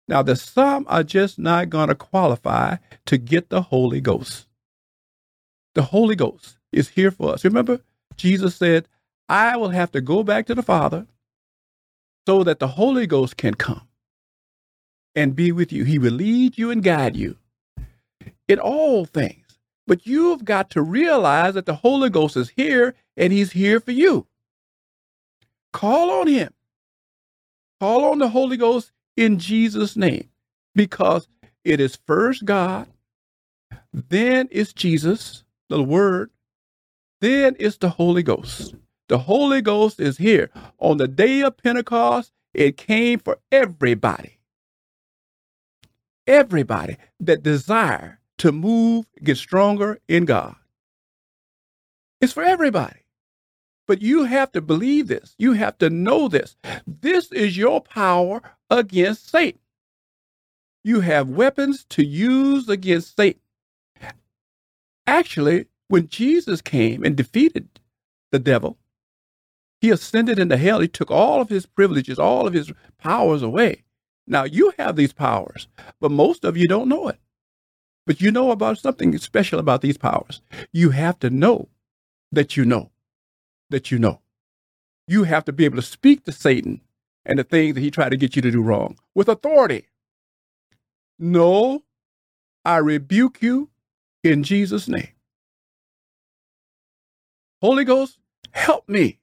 Now, 0.07 0.21
the 0.21 0.35
some 0.35 0.85
are 0.87 1.03
just 1.03 1.37
not 1.37 1.69
going 1.69 1.89
to 1.89 1.95
qualify 1.95 2.77
to 3.05 3.17
get 3.17 3.49
the 3.49 3.63
Holy 3.63 3.99
Ghost. 3.99 4.47
The 5.75 5.83
Holy 5.83 6.15
Ghost 6.15 6.57
is 6.71 6.89
here 6.89 7.11
for 7.11 7.33
us. 7.33 7.43
Remember, 7.43 7.81
Jesus 8.15 8.55
said, 8.55 8.87
I 9.27 9.57
will 9.57 9.69
have 9.69 9.91
to 9.91 10.01
go 10.01 10.23
back 10.23 10.45
to 10.47 10.55
the 10.55 10.63
Father 10.63 11.07
so 12.25 12.43
that 12.43 12.59
the 12.59 12.67
Holy 12.69 13.05
Ghost 13.05 13.37
can 13.37 13.53
come 13.53 13.87
and 15.15 15.35
be 15.35 15.51
with 15.51 15.73
you. 15.73 15.83
He 15.83 15.99
will 15.99 16.13
lead 16.13 16.57
you 16.57 16.71
and 16.71 16.83
guide 16.83 17.15
you 17.15 17.37
in 18.47 18.59
all 18.59 19.05
things. 19.05 19.46
But 19.87 20.05
you've 20.05 20.45
got 20.45 20.69
to 20.71 20.81
realize 20.81 21.53
that 21.55 21.65
the 21.65 21.75
Holy 21.75 22.09
Ghost 22.09 22.37
is 22.37 22.49
here 22.49 22.93
and 23.15 23.33
He's 23.33 23.53
here 23.53 23.79
for 23.79 23.91
you. 23.91 24.27
Call 25.73 26.11
on 26.11 26.27
Him. 26.27 26.53
Call 27.79 28.05
on 28.05 28.19
the 28.19 28.29
Holy 28.29 28.57
Ghost 28.57 28.91
in 29.15 29.39
Jesus' 29.39 29.95
name 29.95 30.29
because 30.75 31.27
it 31.63 31.79
is 31.79 31.99
first 32.07 32.45
God, 32.45 32.87
then 33.93 34.47
it's 34.51 34.73
Jesus, 34.73 35.43
the 35.69 35.83
Word, 35.83 36.31
then 37.21 37.55
it's 37.59 37.77
the 37.77 37.89
Holy 37.89 38.23
Ghost. 38.23 38.75
The 39.09 39.19
Holy 39.19 39.61
Ghost 39.61 39.99
is 39.99 40.17
here. 40.17 40.49
On 40.79 40.97
the 40.97 41.07
day 41.07 41.41
of 41.41 41.57
Pentecost, 41.57 42.31
it 42.53 42.77
came 42.77 43.19
for 43.19 43.39
everybody. 43.51 44.39
Everybody 46.25 46.97
that 47.19 47.43
desire 47.43 48.16
to 48.39 48.51
move, 48.51 49.05
get 49.23 49.37
stronger 49.37 49.99
in 50.07 50.25
God. 50.25 50.55
It's 52.21 52.33
for 52.33 52.43
everybody. 52.43 53.01
But 53.87 54.01
you 54.01 54.25
have 54.25 54.51
to 54.51 54.61
believe 54.61 55.07
this. 55.07 55.33
You 55.37 55.53
have 55.53 55.77
to 55.77 55.89
know 55.89 56.27
this. 56.27 56.57
This 56.85 57.31
is 57.31 57.57
your 57.57 57.81
power 57.81 58.41
against 58.69 59.29
Satan. 59.29 59.59
You 60.83 61.01
have 61.01 61.29
weapons 61.29 61.85
to 61.89 62.03
use 62.03 62.69
against 62.69 63.15
Satan. 63.15 63.41
Actually, 65.05 65.67
when 65.87 66.09
Jesus 66.09 66.61
came 66.61 67.03
and 67.03 67.15
defeated 67.15 67.69
the 68.31 68.39
devil, 68.39 68.77
he 69.79 69.89
ascended 69.89 70.39
into 70.39 70.57
hell. 70.57 70.79
He 70.79 70.87
took 70.87 71.11
all 71.11 71.39
of 71.39 71.49
his 71.49 71.65
privileges, 71.65 72.19
all 72.19 72.47
of 72.47 72.53
his 72.53 72.71
powers 72.97 73.41
away. 73.41 73.83
Now 74.25 74.43
you 74.43 74.73
have 74.77 74.95
these 74.95 75.13
powers, 75.13 75.67
but 76.01 76.11
most 76.11 76.43
of 76.43 76.57
you 76.57 76.67
don't 76.67 76.89
know 76.89 77.07
it. 77.07 77.19
But 78.07 78.21
you 78.21 78.31
know 78.31 78.51
about 78.51 78.77
something 78.77 79.15
special 79.17 79.59
about 79.59 79.81
these 79.81 79.97
powers. 79.97 80.41
You 80.71 80.91
have 80.91 81.19
to 81.19 81.29
know 81.29 81.67
that 82.31 82.55
you 82.55 82.63
know 82.63 82.89
that 83.69 83.91
you 83.91 83.99
know. 83.99 84.21
You 85.09 85.25
have 85.25 85.43
to 85.45 85.51
be 85.51 85.65
able 85.65 85.75
to 85.75 85.81
speak 85.81 86.23
to 86.23 86.31
Satan 86.31 86.79
and 87.25 87.37
the 87.37 87.43
things 87.43 87.75
that 87.75 87.81
he 87.81 87.91
tried 87.91 88.09
to 88.09 88.17
get 88.17 88.37
you 88.37 88.41
to 88.41 88.49
do 88.49 88.61
wrong 88.61 88.97
with 89.13 89.27
authority. 89.27 89.87
No, 91.19 91.83
I 92.63 92.77
rebuke 92.77 93.41
you 93.41 93.69
in 94.23 94.41
Jesus' 94.43 94.87
name. 94.87 95.09
Holy 97.61 97.83
Ghost, 97.83 98.19
help 98.51 98.87
me, 98.87 99.19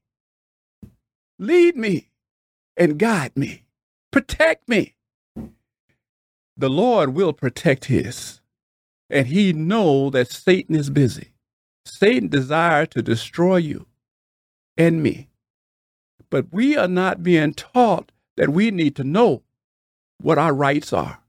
lead 1.39 1.77
me, 1.77 2.11
and 2.77 2.99
guide 2.99 3.35
me, 3.35 3.65
protect 4.11 4.69
me. 4.69 4.95
The 6.55 6.69
Lord 6.69 7.15
will 7.15 7.33
protect 7.33 7.87
his 7.87 8.41
and 9.11 9.27
he 9.27 9.53
know 9.53 10.11
that 10.11 10.31
Satan 10.31 10.75
is 10.75 10.91
busy. 10.91 11.33
Satan 11.85 12.29
desire 12.29 12.87
to 12.87 13.03
destroy 13.03 13.57
you 13.57 13.87
and 14.77 15.03
me. 15.03 15.29
But 16.31 16.47
we 16.53 16.77
are 16.77 16.89
not 16.89 17.23
being 17.23 17.55
taught 17.55 18.11
that 18.37 18.51
we 18.51 18.71
need 18.71 18.97
to 18.97 19.05
know 19.05 19.43
what 20.21 20.39
our 20.39 20.55
rights 20.55 20.93
are. 20.93 21.21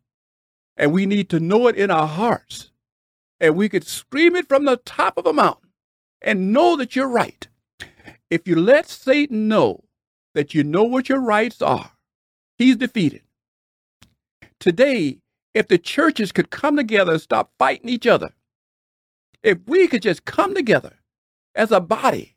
And 0.78 0.92
we 0.92 1.06
need 1.06 1.30
to 1.30 1.40
know 1.40 1.68
it 1.68 1.76
in 1.76 1.92
our 1.92 2.08
hearts. 2.08 2.72
And 3.40 3.56
we 3.56 3.70
could 3.70 3.86
scream 3.86 4.36
it 4.36 4.48
from 4.48 4.66
the 4.66 4.78
top 4.78 5.18
of 5.18 5.26
a 5.26 5.34
mountain 5.34 5.70
and 6.22 6.54
know 6.54 6.76
that 6.78 6.96
you're 6.96 7.08
right. 7.08 7.48
If 8.30 8.48
you 8.48 8.56
let 8.56 8.90
Satan 8.90 9.48
know 9.48 9.84
that 10.34 10.54
you 10.54 10.64
know 10.64 10.84
what 10.84 11.10
your 11.10 11.22
rights 11.22 11.62
are, 11.62 11.92
he's 12.58 12.78
defeated. 12.78 13.22
Today, 14.60 15.20
if 15.56 15.70
the 15.70 15.78
churches 15.78 16.34
could 16.34 16.52
come 16.52 16.76
together 16.76 17.14
and 17.14 17.22
stop 17.22 17.52
fighting 17.58 17.90
each 17.90 18.06
other, 18.06 18.32
if 19.42 19.58
we 19.66 19.88
could 19.88 20.02
just 20.02 20.26
come 20.26 20.54
together 20.54 20.94
as 21.56 21.72
a 21.72 21.80
body, 21.80 22.36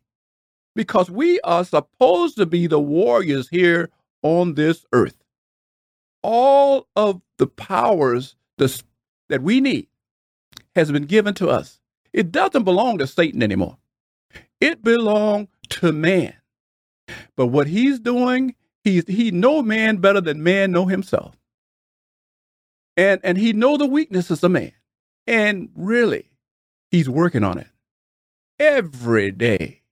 because 0.77 1.11
we 1.11 1.41
are 1.41 1.65
supposed 1.65 2.37
to 2.37 2.47
be 2.47 2.69
the 2.69 2.79
warriors 2.79 3.49
here 3.49 3.91
on 4.23 4.55
this 4.55 4.87
earth. 4.93 5.17
All 6.23 6.87
of 6.95 7.21
the 7.39 7.49
powers 7.49 8.37
that 8.59 9.43
we 9.43 9.61
need 9.61 9.89
has 10.77 10.93
been 10.93 11.05
given 11.05 11.35
to 11.35 11.49
us. 11.49 11.81
It 12.13 12.31
doesn't 12.31 12.63
belong 12.63 12.99
to 12.99 13.07
Satan 13.07 13.43
anymore. 13.43 13.77
It 14.61 14.85
belongs 14.85 15.49
to 15.71 15.93
man. 15.93 16.35
But 17.37 17.47
what 17.47 17.67
he's 17.67 17.99
doing, 17.99 18.55
he's 18.85 19.05
he 19.09 19.31
know 19.31 19.63
man 19.63 19.97
better 19.97 20.21
than 20.21 20.43
man 20.43 20.71
know 20.71 20.87
himself 20.87 21.38
and 22.99 23.21
and 23.25 23.39
he 23.39 23.55
know 23.55 23.79
the 23.79 23.87
weaknesses 23.87 24.45
of 24.45 24.51
man. 24.51 24.73
And 25.27 25.71
really 25.77 26.31
he's 26.91 27.09
working 27.09 27.45
on 27.45 27.59
it. 27.59 27.69
Every 28.59 29.31
day 29.31 29.83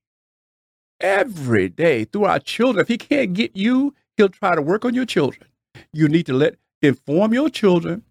every 1.00 1.68
day 1.68 2.04
through 2.04 2.24
our 2.24 2.38
children 2.38 2.82
if 2.82 2.88
he 2.88 2.96
can't 2.98 3.34
get 3.34 3.54
you 3.54 3.94
he'll 4.16 4.30
try 4.30 4.54
to 4.54 4.62
work 4.62 4.84
on 4.84 4.94
your 4.94 5.06
children. 5.06 5.48
You 5.92 6.08
need 6.08 6.26
to 6.26 6.32
let 6.32 6.56
inform 6.82 7.34
your 7.34 7.50
children 7.50 8.02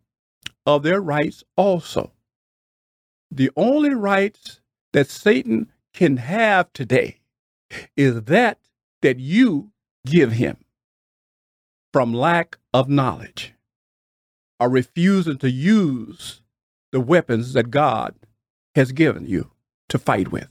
of 0.68 0.84
their 0.84 1.02
rights 1.02 1.44
also. 1.58 2.12
The 3.32 3.52
only 3.58 3.94
rights 3.94 4.62
that 4.94 5.10
satan 5.10 5.72
can 5.94 6.18
have 6.18 6.72
today 6.74 7.20
is 7.98 8.24
that 8.24 8.60
that 9.02 9.20
you 9.20 9.72
give 10.06 10.34
him 10.34 10.58
from 11.92 12.14
lack 12.14 12.58
of 12.74 12.88
knowledge 12.88 13.55
are 14.66 14.70
refusing 14.70 15.38
to 15.38 15.50
use 15.52 16.42
the 16.92 17.00
weapons 17.00 17.54
that 17.54 17.70
God 17.70 18.16
has 18.74 18.92
given 18.92 19.28
you 19.28 19.52
to 19.90 20.00
fight 20.00 20.32
with. 20.32 20.48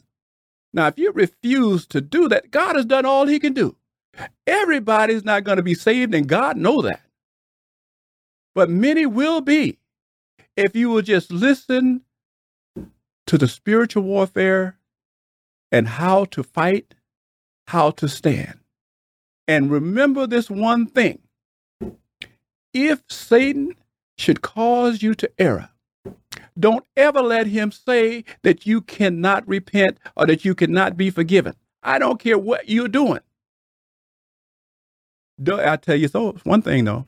Now, 0.72 0.86
if 0.86 0.98
you 0.98 1.10
refuse 1.10 1.84
to 1.88 2.00
do 2.00 2.28
that, 2.28 2.52
God 2.52 2.76
has 2.76 2.84
done 2.84 3.04
all 3.04 3.26
he 3.26 3.40
can 3.40 3.54
do. 3.54 3.74
Everybody's 4.46 5.24
not 5.24 5.42
going 5.42 5.56
to 5.56 5.64
be 5.64 5.74
saved, 5.74 6.14
and 6.14 6.28
God 6.28 6.56
know 6.56 6.80
that. 6.82 7.00
But 8.54 8.70
many 8.70 9.04
will 9.04 9.40
be 9.40 9.78
if 10.56 10.76
you 10.76 10.90
will 10.90 11.02
just 11.02 11.32
listen 11.32 12.02
to 13.26 13.36
the 13.36 13.48
spiritual 13.48 14.04
warfare 14.04 14.78
and 15.72 15.88
how 15.88 16.24
to 16.26 16.44
fight, 16.44 16.94
how 17.66 17.90
to 17.90 18.08
stand. 18.08 18.60
And 19.48 19.72
remember 19.72 20.28
this 20.28 20.48
one 20.48 20.86
thing 20.86 21.18
if 22.72 23.02
Satan 23.08 23.74
should 24.16 24.42
cause 24.42 25.02
you 25.02 25.14
to 25.14 25.30
err, 25.38 25.70
don't 26.58 26.84
ever 26.96 27.20
let 27.20 27.46
him 27.46 27.72
say 27.72 28.24
that 28.42 28.66
you 28.66 28.80
cannot 28.80 29.46
repent 29.48 29.98
or 30.16 30.26
that 30.26 30.44
you 30.44 30.54
cannot 30.54 30.96
be 30.96 31.10
forgiven. 31.10 31.54
I 31.82 31.98
don't 31.98 32.20
care 32.20 32.38
what 32.38 32.68
you're 32.68 32.88
doing. 32.88 33.20
I 35.46 35.76
tell 35.76 35.96
you 35.96 36.08
so. 36.08 36.32
One 36.44 36.62
thing 36.62 36.84
though, 36.84 37.06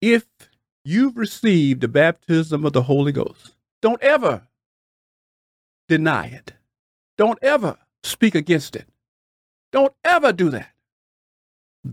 if 0.00 0.26
you've 0.84 1.16
received 1.16 1.80
the 1.80 1.88
baptism 1.88 2.66
of 2.66 2.74
the 2.74 2.82
Holy 2.82 3.12
Ghost, 3.12 3.54
don't 3.80 4.02
ever 4.02 4.42
deny 5.88 6.26
it. 6.26 6.52
Don't 7.16 7.38
ever 7.42 7.78
speak 8.02 8.34
against 8.34 8.76
it. 8.76 8.86
Don't 9.72 9.94
ever 10.04 10.32
do 10.32 10.50
that. 10.50 10.70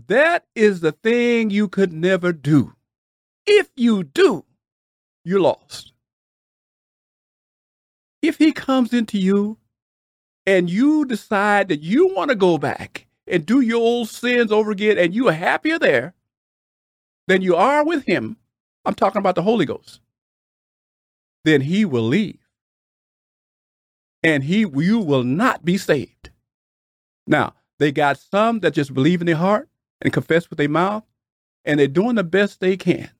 That 0.08 0.44
is 0.54 0.80
the 0.80 0.92
thing 0.92 1.50
you 1.50 1.68
could 1.68 1.92
never 1.92 2.32
do. 2.32 2.74
If 3.46 3.68
you 3.76 4.04
do, 4.04 4.44
you're 5.24 5.40
lost. 5.40 5.92
If 8.22 8.38
he 8.38 8.52
comes 8.52 8.92
into 8.92 9.18
you 9.18 9.58
and 10.46 10.70
you 10.70 11.04
decide 11.04 11.68
that 11.68 11.80
you 11.80 12.14
want 12.14 12.30
to 12.30 12.36
go 12.36 12.56
back 12.56 13.06
and 13.26 13.44
do 13.44 13.60
your 13.60 13.80
old 13.80 14.08
sins 14.08 14.52
over 14.52 14.70
again 14.70 14.96
and 14.96 15.14
you 15.14 15.28
are 15.28 15.32
happier 15.32 15.78
there 15.78 16.14
than 17.26 17.42
you 17.42 17.56
are 17.56 17.84
with 17.84 18.04
him, 18.04 18.36
I'm 18.84 18.94
talking 18.94 19.18
about 19.18 19.34
the 19.34 19.42
Holy 19.42 19.64
Ghost, 19.64 20.00
then 21.44 21.62
he 21.62 21.84
will 21.84 22.02
leave. 22.02 22.38
And 24.22 24.44
he 24.44 24.60
you 24.60 25.00
will 25.00 25.24
not 25.24 25.64
be 25.64 25.76
saved. 25.76 26.30
Now, 27.26 27.54
they 27.78 27.90
got 27.90 28.18
some 28.18 28.60
that 28.60 28.74
just 28.74 28.94
believe 28.94 29.20
in 29.20 29.26
their 29.26 29.36
heart 29.36 29.68
and 30.00 30.12
confess 30.12 30.48
with 30.48 30.58
their 30.58 30.68
mouth, 30.68 31.04
and 31.64 31.80
they're 31.80 31.88
doing 31.88 32.14
the 32.14 32.24
best 32.24 32.60
they 32.60 32.76
can. 32.76 33.10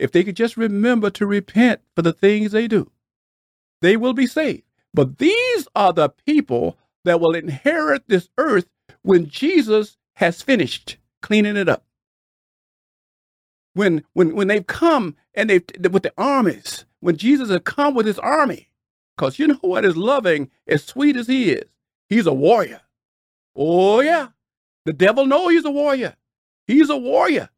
If 0.00 0.12
they 0.12 0.24
could 0.24 0.36
just 0.36 0.56
remember 0.56 1.10
to 1.10 1.26
repent 1.26 1.82
for 1.94 2.00
the 2.00 2.14
things 2.14 2.52
they 2.52 2.66
do, 2.66 2.90
they 3.82 3.98
will 3.98 4.14
be 4.14 4.26
saved. 4.26 4.62
But 4.94 5.18
these 5.18 5.68
are 5.74 5.92
the 5.92 6.08
people 6.08 6.78
that 7.04 7.20
will 7.20 7.34
inherit 7.34 8.04
this 8.08 8.30
earth 8.38 8.66
when 9.02 9.28
Jesus 9.28 9.98
has 10.14 10.40
finished 10.40 10.96
cleaning 11.20 11.56
it 11.56 11.68
up. 11.68 11.84
When 13.74 14.02
when 14.14 14.34
when 14.34 14.48
they've 14.48 14.66
come 14.66 15.16
and 15.34 15.50
they've 15.50 15.64
with 15.92 16.02
the 16.02 16.14
armies, 16.16 16.86
when 17.00 17.18
Jesus 17.18 17.50
has 17.50 17.60
come 17.64 17.94
with 17.94 18.06
his 18.06 18.18
army, 18.18 18.70
because 19.16 19.38
you 19.38 19.48
know 19.48 19.58
what 19.60 19.84
is 19.84 19.98
loving, 19.98 20.50
as 20.66 20.82
sweet 20.82 21.14
as 21.16 21.26
he 21.26 21.52
is, 21.52 21.68
he's 22.08 22.26
a 22.26 22.32
warrior. 22.32 22.80
Oh 23.54 24.00
yeah. 24.00 24.28
The 24.86 24.94
devil 24.94 25.26
knows 25.26 25.50
he's 25.50 25.64
a 25.66 25.70
warrior. 25.70 26.16
He's 26.66 26.88
a 26.88 26.96
warrior. 26.96 27.50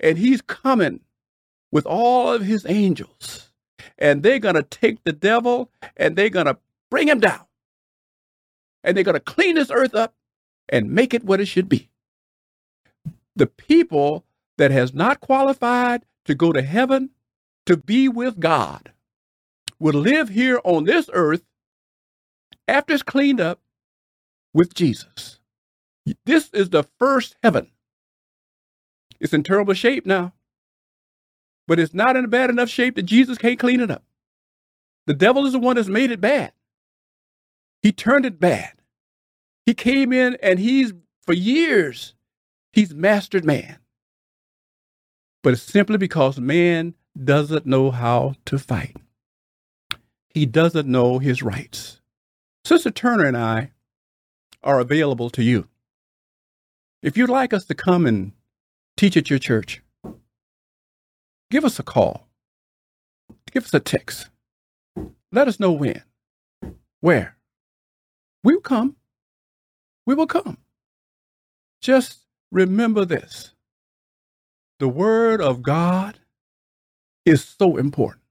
And 0.00 0.18
he's 0.18 0.42
coming 0.42 1.00
with 1.70 1.86
all 1.86 2.32
of 2.32 2.42
his 2.42 2.64
angels. 2.68 3.50
And 3.98 4.22
they're 4.22 4.38
going 4.38 4.54
to 4.54 4.62
take 4.62 5.04
the 5.04 5.12
devil 5.12 5.70
and 5.96 6.16
they're 6.16 6.28
going 6.28 6.46
to 6.46 6.58
bring 6.90 7.08
him 7.08 7.20
down. 7.20 7.44
And 8.84 8.96
they're 8.96 9.04
going 9.04 9.14
to 9.14 9.20
clean 9.20 9.56
this 9.56 9.70
earth 9.70 9.94
up 9.94 10.14
and 10.68 10.90
make 10.90 11.12
it 11.14 11.24
what 11.24 11.40
it 11.40 11.46
should 11.46 11.68
be. 11.68 11.90
The 13.34 13.46
people 13.46 14.24
that 14.56 14.70
has 14.70 14.94
not 14.94 15.20
qualified 15.20 16.04
to 16.24 16.34
go 16.34 16.52
to 16.52 16.62
heaven 16.62 17.10
to 17.66 17.76
be 17.76 18.08
with 18.08 18.40
God 18.40 18.92
will 19.78 19.94
live 19.94 20.30
here 20.30 20.60
on 20.64 20.84
this 20.84 21.08
earth 21.12 21.42
after 22.66 22.94
it's 22.94 23.02
cleaned 23.02 23.40
up 23.40 23.60
with 24.52 24.74
Jesus. 24.74 25.38
This 26.24 26.50
is 26.52 26.70
the 26.70 26.84
first 26.98 27.36
heaven. 27.42 27.70
It's 29.20 29.32
in 29.32 29.42
terrible 29.42 29.74
shape 29.74 30.06
now 30.06 30.32
but 31.68 31.78
it's 31.78 31.94
not 31.94 32.16
in 32.16 32.24
a 32.24 32.28
bad 32.28 32.48
enough 32.48 32.70
shape 32.70 32.96
that 32.96 33.02
Jesus 33.02 33.36
can't 33.38 33.58
clean 33.58 33.80
it 33.80 33.90
up. 33.90 34.02
The 35.06 35.14
devil 35.14 35.46
is 35.46 35.52
the 35.52 35.58
one 35.58 35.76
that's 35.76 35.88
made 35.88 36.10
it 36.10 36.20
bad. 36.20 36.52
He 37.82 37.92
turned 37.92 38.24
it 38.24 38.40
bad. 38.40 38.72
He 39.66 39.74
came 39.74 40.12
in 40.12 40.38
and 40.42 40.58
he's, 40.58 40.94
for 41.26 41.34
years, 41.34 42.14
he's 42.72 42.94
mastered 42.94 43.44
man. 43.44 43.78
But 45.42 45.52
it's 45.52 45.62
simply 45.62 45.98
because 45.98 46.40
man 46.40 46.94
doesn't 47.22 47.66
know 47.66 47.90
how 47.90 48.34
to 48.46 48.58
fight. 48.58 48.96
He 50.30 50.46
doesn't 50.46 50.88
know 50.88 51.18
his 51.18 51.42
rights. 51.42 52.00
Sister 52.64 52.90
Turner 52.90 53.26
and 53.26 53.36
I 53.36 53.72
are 54.62 54.80
available 54.80 55.28
to 55.30 55.42
you. 55.42 55.68
If 57.02 57.16
you'd 57.16 57.30
like 57.30 57.52
us 57.52 57.66
to 57.66 57.74
come 57.74 58.06
and 58.06 58.32
teach 58.96 59.16
at 59.16 59.30
your 59.30 59.38
church, 59.38 59.82
give 61.50 61.64
us 61.64 61.78
a 61.78 61.82
call. 61.82 62.28
Give 63.52 63.64
us 63.64 63.74
a 63.74 63.80
text. 63.80 64.28
Let 65.32 65.48
us 65.48 65.60
know 65.60 65.72
when, 65.72 66.02
where. 67.00 67.36
We 68.44 68.54
will 68.54 68.60
come. 68.62 68.96
We 70.06 70.14
will 70.14 70.26
come. 70.26 70.58
Just 71.82 72.20
remember 72.50 73.04
this 73.04 73.52
the 74.78 74.88
Word 74.88 75.40
of 75.40 75.62
God 75.62 76.18
is 77.24 77.44
so 77.44 77.76
important. 77.76 78.24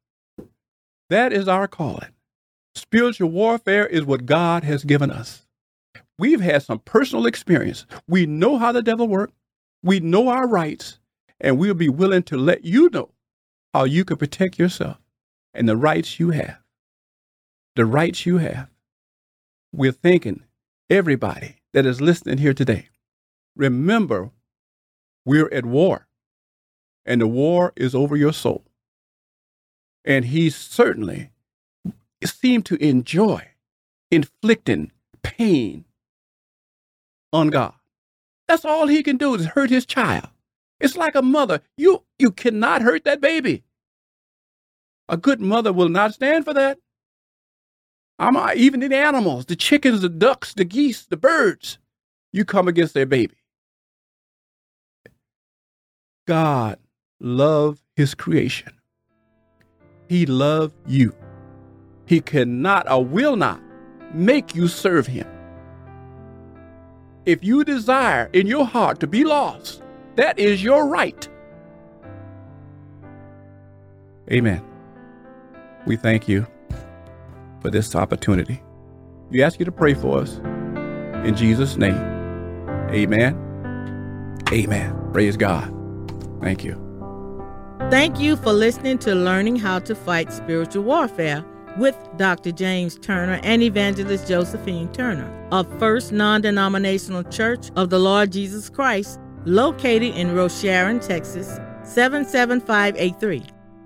That 1.10 1.34
is 1.34 1.48
our 1.48 1.68
calling. 1.68 2.10
Spiritual 2.76 3.32
warfare 3.32 3.86
is 3.88 4.06
what 4.06 4.26
God 4.26 4.64
has 4.64 4.84
given 4.84 5.12
us. 5.12 5.46
We've 6.20 6.42
had 6.42 6.64
some 6.64 6.80
personal 6.80 7.26
experience. 7.26 7.86
We 8.08 8.26
know 8.26 8.58
how 8.58 8.72
the 8.72 8.84
devil 8.84 9.08
works. 9.08 9.34
We 9.84 10.00
know 10.00 10.30
our 10.30 10.48
rights 10.48 11.00
and 11.40 11.58
we'll 11.58 11.74
be 11.74 11.90
willing 11.90 12.24
to 12.24 12.38
let 12.38 12.66
you 12.66 12.90
know 12.90 13.12
how 13.74 13.84
you 13.84 14.04
can 14.04 14.18
protect 14.18 14.58
yourself 14.58 14.98
and 15.54 15.68
the 15.68 15.78
rights 15.78 16.20
you 16.20 16.32
have. 16.32 16.60
The 17.76 17.86
rights 17.86 18.26
you 18.26 18.38
have. 18.38 18.70
We're 19.72 19.92
thinking, 19.92 20.44
everybody 20.90 21.58
that 21.74 21.86
is 21.86 22.02
listening 22.02 22.40
here 22.40 22.54
today, 22.54 22.90
remember 23.56 24.32
we're 25.26 25.54
at 25.54 25.66
war, 25.66 26.08
and 27.06 27.22
the 27.22 27.28
war 27.28 27.74
is 27.76 27.94
over 27.94 28.16
your 28.16 28.34
soul. 28.34 28.66
And 30.06 30.26
he 30.26 30.50
certainly 30.50 31.32
seemed 32.24 32.66
to 32.68 32.82
enjoy 32.84 33.50
inflicting 34.10 34.92
pain 35.22 35.86
on 37.34 37.50
God. 37.50 37.74
That's 38.48 38.64
all 38.64 38.88
he 38.88 39.04
can 39.04 39.18
do 39.18 39.36
is 39.36 39.48
hurt 39.48 39.70
his 39.70 39.86
child. 39.86 40.30
It's 40.80 40.98
like 40.98 41.16
a 41.16 41.22
mother. 41.22 41.62
You 41.76 42.04
you 42.20 42.32
cannot 42.32 42.82
hurt 42.82 43.04
that 43.06 43.22
baby. 43.22 43.64
A 45.10 45.18
good 45.18 45.40
mother 45.40 45.74
will 45.74 45.90
not 45.90 46.14
stand 46.14 46.46
for 46.46 46.54
that. 46.54 46.80
I'm 48.20 48.36
uh, 48.36 48.52
even 48.56 48.80
the 48.80 48.96
animals, 48.96 49.46
the 49.46 49.56
chickens, 49.56 50.02
the 50.02 50.10
ducks, 50.10 50.54
the 50.54 50.66
geese, 50.66 51.06
the 51.06 51.18
birds. 51.18 51.78
You 52.34 52.46
come 52.46 52.68
against 52.68 52.94
their 52.94 53.06
baby. 53.06 53.36
God 56.28 56.78
loved 57.20 57.82
his 57.96 58.14
creation. 58.14 58.74
He 60.10 60.26
loved 60.26 60.76
you. 60.86 61.16
He 62.06 62.22
cannot 62.22 62.90
or 62.90 63.04
will 63.04 63.36
not 63.36 63.62
make 64.14 64.56
you 64.56 64.68
serve 64.68 65.08
him. 65.08 65.28
If 67.26 67.44
you 67.44 67.64
desire 67.64 68.30
in 68.34 68.48
your 68.48 68.66
heart 68.66 69.00
to 69.02 69.08
be 69.08 69.24
lost, 69.24 69.82
that 70.18 70.38
is 70.38 70.62
your 70.64 70.86
right. 70.86 71.28
Amen. 74.32 74.64
We 75.86 75.96
thank 75.96 76.28
you 76.28 76.46
for 77.62 77.70
this 77.70 77.96
opportunity. 77.96 78.62
We 79.30 79.42
ask 79.42 79.58
you 79.60 79.66
to 79.66 79.72
pray 79.72 79.94
for 79.94 80.20
us. 80.20 80.38
In 81.26 81.34
Jesus' 81.36 81.78
name. 81.78 81.96
Amen. 82.90 84.44
Amen. 84.52 85.10
Praise 85.14 85.38
God. 85.38 85.74
Thank 86.42 86.64
you. 86.64 86.84
Thank 87.90 88.20
you 88.20 88.36
for 88.36 88.52
listening 88.52 88.98
to 89.00 89.16
Learning 89.16 89.56
How 89.56 89.80
to 89.80 89.96
Fight 89.96 90.34
Spiritual 90.34 90.84
Warfare 90.84 91.46
with 91.78 91.96
Dr. 92.18 92.52
James 92.52 92.98
Turner 92.98 93.40
and 93.44 93.62
Evangelist 93.62 94.28
Josephine 94.28 94.92
Turner 94.92 95.48
of 95.52 95.68
First 95.80 96.12
Non 96.12 96.42
Denominational 96.42 97.24
Church 97.24 97.70
of 97.76 97.90
the 97.90 98.00
Lord 98.00 98.32
Jesus 98.32 98.70
Christ 98.70 99.20
located 99.48 100.14
in 100.14 100.28
Rosharon, 100.30 101.06
Texas 101.06 101.48
77583. 101.84 103.44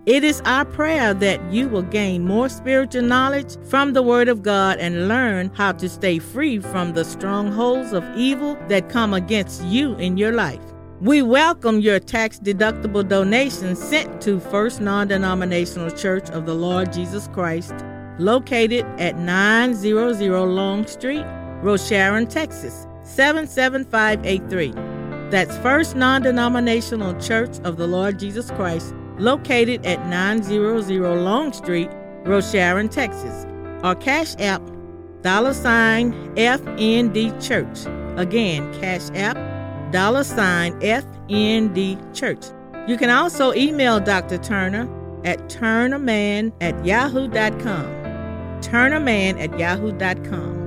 It 0.08 0.24
is 0.24 0.42
our 0.46 0.66
prayer 0.66 1.14
that 1.14 1.40
you 1.54 1.70
will 1.70 1.84
gain 1.84 2.26
more 2.26 2.50
spiritual 2.50 3.04
knowledge 3.04 3.58
from 3.70 3.94
the 3.94 4.02
Word 4.02 4.28
of 4.28 4.42
God 4.42 4.80
and 4.80 5.08
learn 5.08 5.52
how 5.54 5.74
to 5.74 5.88
stay 5.88 6.18
free 6.18 6.58
from 6.58 6.94
the 6.94 7.06
strongholds 7.06 7.94
of 7.94 8.04
evil 8.18 8.58
that 8.70 8.90
come 8.90 9.14
against 9.14 9.64
you 9.66 9.94
in 9.98 10.18
your 10.18 10.32
life. 10.32 10.64
We 11.00 11.22
welcome 11.22 11.80
your 11.80 12.00
tax 12.00 12.40
deductible 12.40 13.08
donations 13.08 13.78
sent 13.78 14.20
to 14.24 14.40
First 14.40 14.82
Non 14.82 15.08
Denominational 15.08 15.92
Church 15.92 16.28
of 16.32 16.48
the 16.48 16.56
Lord 16.56 16.92
Jesus 16.92 17.28
Christ, 17.28 17.76
located 18.18 18.84
at 19.00 19.16
900 19.20 20.46
Long 20.48 20.88
Street, 20.88 21.26
Rosharon, 21.62 22.28
Texas 22.28 22.88
77583. 23.04 24.91
That's 25.32 25.58
First 25.60 25.96
Non 25.96 26.22
Denominational 26.22 27.14
Church 27.22 27.58
of 27.64 27.78
the 27.78 27.88
Lord 27.88 28.20
Jesus 28.20 28.52
Christ 28.52 28.94
located 29.18 29.86
at 29.86 30.06
900 30.08 31.16
Long 31.24 31.54
Street, 31.54 31.90
Rosharon, 32.26 32.92
Texas. 32.92 33.46
Our 33.82 33.96
Cash 33.96 34.36
App, 34.40 34.62
dollar 35.22 35.54
sign 35.54 36.12
FND 36.36 37.32
Church. 37.42 37.88
Again, 38.20 38.74
Cash 38.82 39.10
App, 39.16 39.38
dollar 39.94 40.26
sign 40.26 40.78
FND 40.82 42.14
Church. 42.14 42.44
You 42.90 42.98
can 42.98 43.10
also 43.10 43.54
email 43.54 44.02
Dr. 44.02 44.38
Turner 44.38 44.90
at 45.24 45.40
turnerman 45.48 46.52
at 46.60 46.86
yahoo.com. 46.86 47.86
Turnerman 48.62 49.40
at 49.40 49.58
yahoo.com. 49.58 50.61